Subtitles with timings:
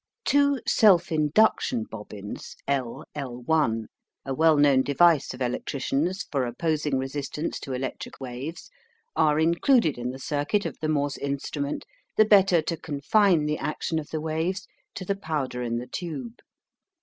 [0.25, 3.43] Two "self induction bobbins," L Ll,
[4.25, 8.71] a well known device of electricians for opposing resistance to electric waves,
[9.15, 11.85] are included in the circuit of the Morse instrument
[12.17, 16.39] the better to confine the action of the waves to the powder in the tube.